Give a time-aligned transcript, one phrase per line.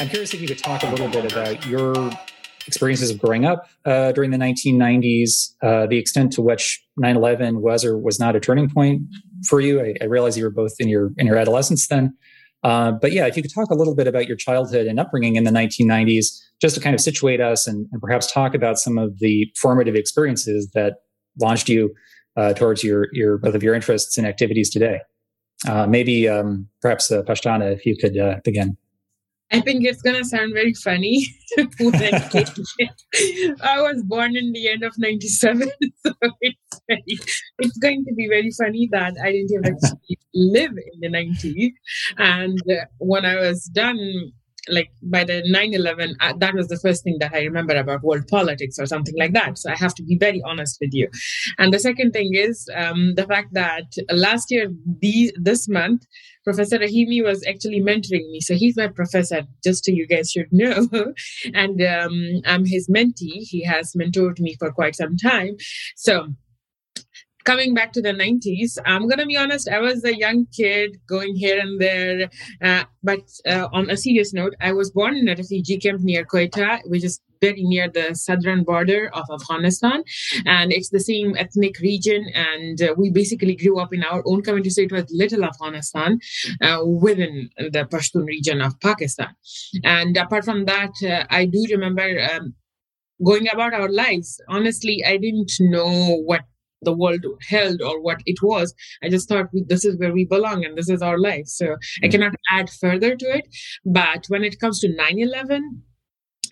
[0.00, 2.10] I'm curious if you could talk a little bit about your
[2.66, 7.84] experiences of growing up uh, during the 1990s, uh, the extent to which 9/11 was
[7.84, 9.02] or was not a turning point
[9.46, 9.80] for you.
[9.80, 12.16] I, I realize you were both in your in your adolescence then,
[12.64, 15.36] uh, but yeah, if you could talk a little bit about your childhood and upbringing
[15.36, 16.26] in the 1990s,
[16.60, 19.94] just to kind of situate us and, and perhaps talk about some of the formative
[19.94, 20.94] experiences that
[21.40, 21.94] launched you
[22.38, 25.00] uh, towards your your both of your interests and activities today.
[25.66, 28.76] Uh, maybe um, perhaps uh, Pashtana, if you could begin.
[29.50, 31.26] I think it's gonna sound very funny.
[31.58, 31.66] I
[33.80, 35.70] was born in the end of '97,
[36.06, 37.02] so it's very,
[37.58, 39.78] it's going to be very funny that I didn't even
[40.34, 41.72] live in the '90s.
[42.18, 44.32] And uh, when I was done
[44.70, 48.26] like by the 9-11 uh, that was the first thing that i remember about world
[48.28, 49.58] politics or something like that.
[49.58, 51.08] So i have to be very honest with you.
[51.58, 54.68] And the second thing is um, the fact that last year
[55.00, 56.06] these, this month
[56.44, 58.40] professor rahimi was actually mentoring me.
[58.40, 60.88] So he's my professor just so you guys should know.
[61.54, 62.14] And um,
[62.46, 63.40] i'm his mentee.
[63.52, 65.56] He has mentored me for quite some time.
[65.96, 66.28] So
[67.48, 70.98] coming back to the 90s, I'm going to be honest, I was a young kid
[71.08, 72.28] going here and there.
[72.62, 76.26] Uh, but uh, on a serious note, I was born in a refugee camp near
[76.26, 80.04] Quetta, which is very near the southern border of Afghanistan.
[80.44, 82.26] And it's the same ethnic region.
[82.34, 84.68] And uh, we basically grew up in our own community.
[84.68, 86.18] So it was little Afghanistan
[86.60, 89.34] uh, within the Pashtun region of Pakistan.
[89.84, 92.08] And apart from that, uh, I do remember.
[92.30, 92.54] Um,
[93.24, 96.42] going about our lives honestly i didn't know what
[96.82, 98.74] the world held or what it was.
[99.02, 101.46] I just thought this is where we belong and this is our life.
[101.46, 102.10] So I mm.
[102.10, 103.48] cannot add further to it.
[103.84, 105.82] But when it comes to 9 11,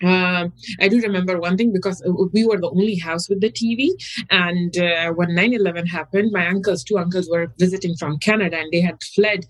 [0.03, 3.51] uh, I do remember one thing because uh, we were the only house with the
[3.51, 3.89] TV.
[4.29, 8.71] And uh, when 9 11 happened, my uncles, two uncles, were visiting from Canada and
[8.71, 9.45] they had fled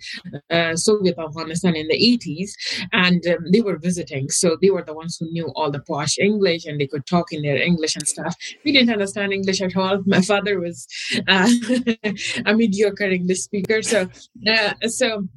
[0.50, 2.52] uh, Soviet Afghanistan in the 80s
[2.94, 4.30] and um, they were visiting.
[4.30, 7.32] So they were the ones who knew all the posh English and they could talk
[7.32, 8.36] in their English and stuff.
[8.64, 10.04] We didn't understand English at all.
[10.06, 10.88] My father was
[11.28, 11.50] uh,
[12.46, 13.82] a mediocre English speaker.
[13.82, 14.10] So,
[14.88, 15.28] so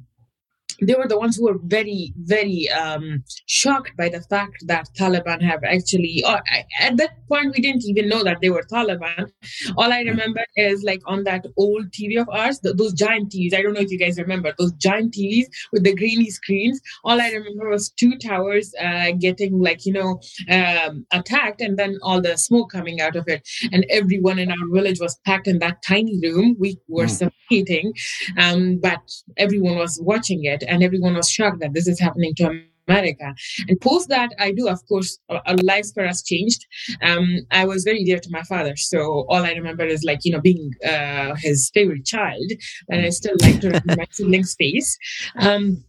[0.81, 5.41] they were the ones who were very, very um, shocked by the fact that Taliban
[5.41, 6.41] have actually, or
[6.79, 9.31] at that point, we didn't even know that they were Taliban.
[9.77, 13.53] All I remember is like on that old TV of ours, those giant TVs.
[13.53, 16.81] I don't know if you guys remember those giant TVs with the greeny screens.
[17.03, 21.99] All I remember was two towers uh, getting like, you know, um, attacked and then
[22.01, 23.47] all the smoke coming out of it.
[23.71, 26.55] And everyone in our village was packed in that tiny room.
[26.59, 27.09] We were mm.
[27.09, 27.93] suffocating,
[28.37, 29.01] um, but
[29.37, 33.33] everyone was watching it and everyone was shocked that this is happening to America.
[33.67, 36.65] And post that, I do, of course, our lives for us changed.
[37.01, 40.31] Um, I was very dear to my father, so all I remember is like you
[40.31, 42.51] know being uh, his favorite child,
[42.89, 44.97] and I still like to remember my sibling's face.
[45.39, 45.83] Um,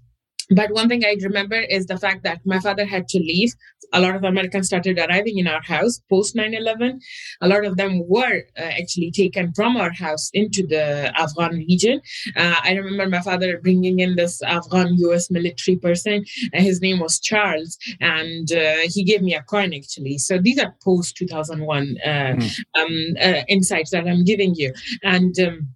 [0.50, 3.52] but one thing I remember is the fact that my father had to leave.
[3.92, 7.00] A lot of Americans started arriving in our house post 9 11.
[7.40, 12.00] A lot of them were uh, actually taken from our house into the Afghan region.
[12.36, 16.24] Uh, I remember my father bringing in this Afghan US military person.
[16.52, 20.18] and his name was Charles, and uh, he gave me a coin actually.
[20.18, 22.60] So these are post 2001 mm.
[22.74, 24.72] um, uh, insights that I'm giving you.
[25.02, 25.68] And um,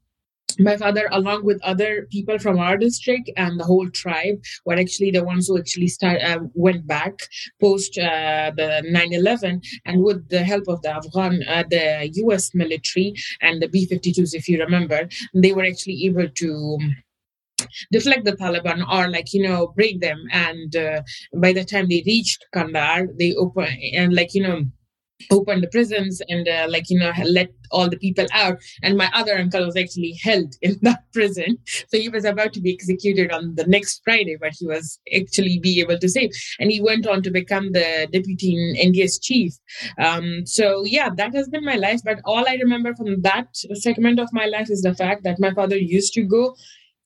[0.59, 5.11] my father along with other people from our district and the whole tribe were actually
[5.11, 7.15] the ones who actually start, uh, went back
[7.61, 13.15] post uh, the 9-11 and with the help of the afghan uh, the us military
[13.41, 16.79] and the b-52s if you remember they were actually able to
[17.93, 20.23] deflect the Taliban or like you know break them.
[20.33, 21.03] And uh,
[21.35, 24.65] by the time they reached Kandahar they open and like you know
[25.31, 28.59] opened the prisons and uh, like you know let all the people out.
[28.83, 31.59] And my other uncle was actually held in that prison.
[31.89, 35.59] So he was about to be executed on the next friday but he was actually
[35.59, 36.31] be able to save.
[36.59, 39.53] And he went on to become the deputy NDS chief.
[39.99, 42.01] Um, so yeah that has been my life.
[42.05, 45.53] But all i remember from that segment of my life is the fact that my
[45.53, 46.55] father used to go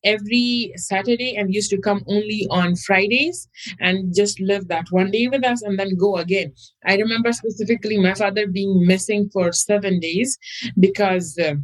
[0.05, 3.49] every Saturday and used to come only on Fridays
[3.81, 6.53] and just live that one day with us and then go again.
[6.87, 10.39] I remember specifically my father being missing for seven days
[10.79, 11.39] because.
[11.39, 11.55] Uh,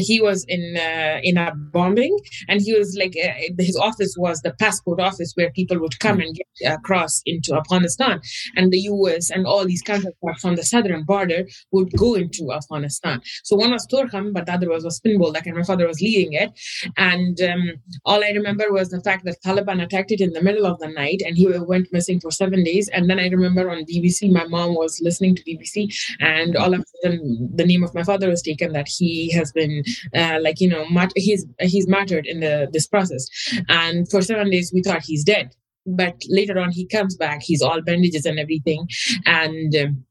[0.00, 2.16] he was in uh, in a bombing
[2.48, 6.20] and he was like uh, his office was the passport office where people would come
[6.20, 8.20] and get across into afghanistan.
[8.56, 13.20] And the us and all these counterparts from the southern border would go into afghanistan.
[13.44, 16.00] So one was Torkham but the other was, was Spin Boldak, and my father was
[16.00, 16.50] leading it.
[16.96, 17.72] And um,
[18.04, 20.88] all i remember was the fact that taliban attacked it in the middle of the
[20.88, 22.88] night and he went missing for seven days.
[22.92, 26.80] And then i remember on bbc my mom was listening to bbc and all of
[26.80, 29.81] a sudden the name of my father was taken that he has been
[30.14, 33.26] uh, like you know mat- he's he's martyred in the this process.
[33.68, 35.54] And for seven days we thought he's dead.
[35.86, 37.42] But later on he comes back.
[37.42, 38.88] He's all bandages and everything.
[39.26, 40.04] And um,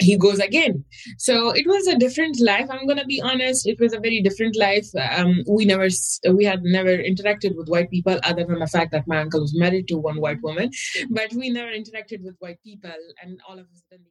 [0.00, 0.84] he goes again.
[1.18, 2.66] So it was a different life.
[2.70, 3.66] I'm gonna be honest.
[3.66, 4.86] It was a very different life.
[5.16, 5.88] Um, we never
[6.30, 9.58] we had never interacted with white people other than the fact that my uncle was
[9.58, 10.70] married to one white woman.
[11.10, 12.90] But we never interacted with white people
[13.22, 14.06] and all of a sudden